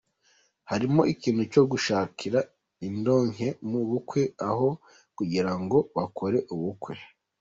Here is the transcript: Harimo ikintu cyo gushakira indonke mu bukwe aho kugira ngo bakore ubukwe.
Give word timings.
Harimo 0.69 1.01
ikintu 1.13 1.43
cyo 1.53 1.61
gushakira 1.71 2.39
indonke 2.87 3.47
mu 3.69 3.81
bukwe 3.89 4.21
aho 4.49 4.67
kugira 5.17 5.51
ngo 5.61 5.77
bakore 5.95 6.39
ubukwe. 6.55 6.93